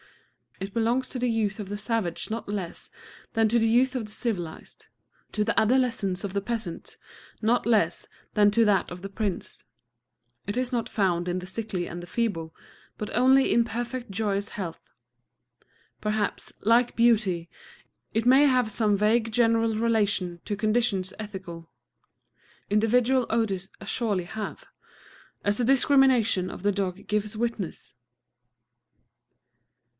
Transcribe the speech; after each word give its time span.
It 0.59 0.73
belongs 0.75 1.09
to 1.09 1.19
the 1.19 1.29
youth 1.29 1.59
of 1.59 1.69
the 1.69 1.77
savage 1.77 2.29
not 2.31 2.47
less 2.49 2.89
than 3.33 3.47
to 3.49 3.59
the 3.59 3.67
youth 3.67 3.95
of 3.95 4.05
the 4.05 4.11
civilized, 4.11 4.87
to 5.31 5.43
the 5.43 5.59
adolescence 5.59 6.23
of 6.23 6.33
the 6.33 6.41
peasant 6.41 6.97
not 7.41 7.65
less 7.67 8.07
than 8.33 8.49
to 8.51 8.65
that 8.65 8.89
of 8.91 9.01
the 9.03 9.09
prince. 9.09 9.63
It 10.47 10.57
is 10.57 10.71
not 10.71 10.89
found 10.89 11.27
in 11.27 11.37
the 11.37 11.45
sickly 11.47 11.87
and 11.87 12.01
the 12.01 12.07
feeble, 12.07 12.53
but 12.97 13.15
only 13.15 13.51
in 13.51 13.63
perfect 13.63 14.09
joyous 14.09 14.49
health. 14.49 14.91
Perhaps, 15.99 16.53
like 16.61 16.95
beauty, 16.95 17.47
it 18.13 18.25
may 18.25 18.45
have 18.45 18.71
some 18.71 18.95
vague 18.95 19.31
general 19.31 19.75
relation 19.75 20.41
to 20.45 20.55
conditions 20.55 21.13
ethical. 21.19 21.69
Individual 22.71 23.25
odors 23.29 23.69
assuredly 23.79 24.25
have, 24.25 24.65
as 25.43 25.57
the 25.59 25.65
discrimination 25.65 26.49
of 26.49 26.63
the 26.63 26.71
dog 26.71 27.05
gives 27.07 27.37
witness. 27.37 27.93